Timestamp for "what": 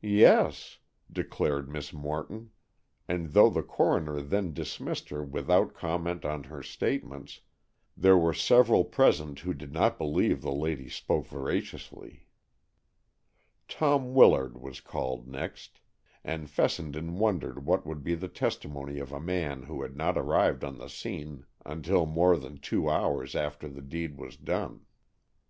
17.66-17.84